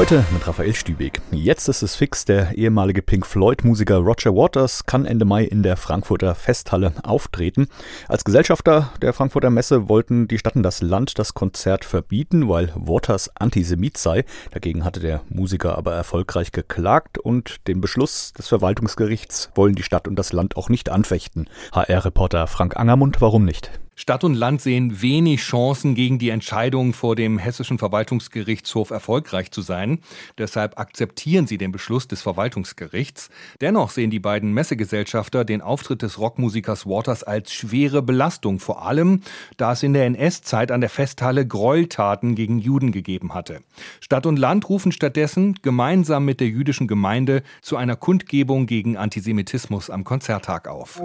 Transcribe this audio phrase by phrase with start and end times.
[0.00, 1.20] Heute mit Raphael Stübeck.
[1.30, 5.76] Jetzt ist es fix, der ehemalige Pink Floyd-Musiker Roger Waters kann Ende Mai in der
[5.76, 7.68] Frankfurter Festhalle auftreten.
[8.08, 12.72] Als Gesellschafter der Frankfurter Messe wollten die Stadt und das Land das Konzert verbieten, weil
[12.76, 14.24] Waters Antisemit sei.
[14.52, 20.08] Dagegen hatte der Musiker aber erfolgreich geklagt und den Beschluss des Verwaltungsgerichts wollen die Stadt
[20.08, 21.46] und das Land auch nicht anfechten.
[21.72, 23.70] HR-Reporter Frank Angermund, warum nicht?
[24.00, 29.60] Stadt und Land sehen wenig Chancen, gegen die Entscheidung vor dem Hessischen Verwaltungsgerichtshof erfolgreich zu
[29.60, 29.98] sein.
[30.38, 33.28] Deshalb akzeptieren sie den Beschluss des Verwaltungsgerichts.
[33.60, 39.20] Dennoch sehen die beiden Messegesellschafter den Auftritt des Rockmusikers Waters als schwere Belastung, vor allem
[39.58, 43.60] da es in der NS-Zeit an der Festhalle Gräueltaten gegen Juden gegeben hatte.
[44.00, 49.90] Stadt und Land rufen stattdessen gemeinsam mit der jüdischen Gemeinde zu einer Kundgebung gegen Antisemitismus
[49.90, 51.02] am Konzerttag auf.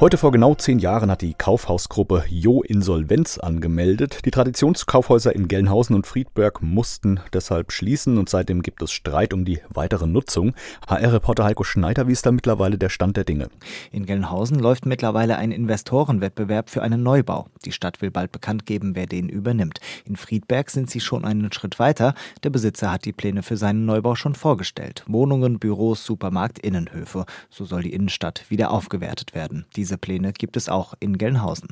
[0.00, 4.20] Heute vor genau zehn Jahren hat die Kaufhausgruppe Jo Insolvenz angemeldet.
[4.24, 9.44] Die Traditionskaufhäuser in Gelnhausen und Friedberg mussten deshalb schließen und seitdem gibt es Streit um
[9.44, 10.54] die weitere Nutzung.
[10.88, 13.50] HR-Reporter Heiko Schneider, wie ist da mittlerweile der Stand der Dinge?
[13.92, 17.48] In Gelnhausen läuft mittlerweile ein Investorenwettbewerb für einen Neubau.
[17.66, 19.80] Die Stadt will bald bekannt geben, wer den übernimmt.
[20.06, 22.14] In Friedberg sind sie schon einen Schritt weiter.
[22.42, 25.04] Der Besitzer hat die Pläne für seinen Neubau schon vorgestellt.
[25.08, 27.26] Wohnungen, Büros, Supermarkt, Innenhöfe.
[27.50, 29.66] So soll die Innenstadt wieder aufgewertet werden.
[29.76, 31.68] Diese Pläne gibt es auch in Gelnhausen.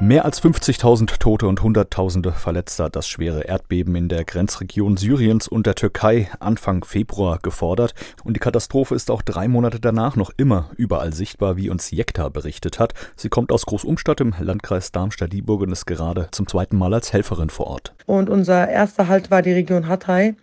[0.00, 5.46] Mehr als 50.000 Tote und Hunderttausende Verletzte hat das schwere Erdbeben in der Grenzregion Syriens
[5.46, 7.94] und der Türkei Anfang Februar gefordert.
[8.24, 12.30] Und die Katastrophe ist auch drei Monate danach noch immer überall sichtbar, wie uns Jekta
[12.30, 12.94] berichtet hat.
[13.14, 17.50] Sie kommt aus Großumstadt im Landkreis Darmstadt-Dieburg und ist gerade zum zweiten Mal als Helferin
[17.50, 17.94] vor Ort.
[18.06, 20.34] Und unser erster Halt war die Region Hatay.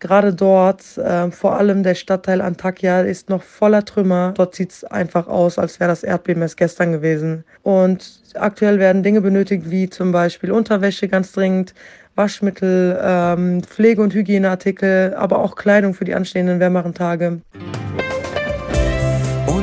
[0.00, 4.32] Gerade dort, äh, vor allem der Stadtteil Antakya, ist noch voller Trümmer.
[4.34, 7.44] Dort sieht es einfach aus, als wäre das Erdbeben erst gestern gewesen.
[7.62, 11.74] Und aktuell werden Dinge benötigt, wie zum Beispiel Unterwäsche ganz dringend,
[12.16, 17.40] Waschmittel, ähm, Pflege- und Hygieneartikel, aber auch Kleidung für die anstehenden wärmeren Tage.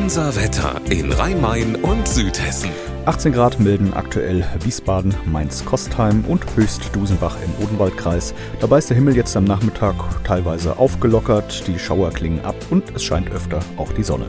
[0.07, 2.69] Unser Wetter in Rhein-Main und Südhessen.
[3.03, 8.34] 18 Grad melden aktuell Wiesbaden, Mainz-Kostheim und Höchst-Dusenbach im Odenwaldkreis.
[8.62, 13.03] Dabei ist der Himmel jetzt am Nachmittag teilweise aufgelockert, die Schauer klingen ab und es
[13.03, 14.28] scheint öfter auch die Sonne.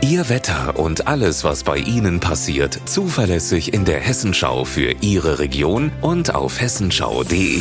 [0.00, 5.92] Ihr Wetter und alles, was bei Ihnen passiert, zuverlässig in der Hessenschau für Ihre Region
[6.00, 7.60] und auf hessenschau.de.